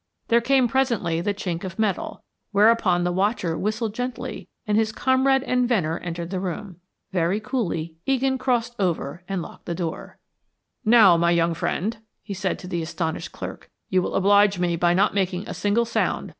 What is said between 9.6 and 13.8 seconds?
the door. "Now, my young friend," he said to the astonished clerk,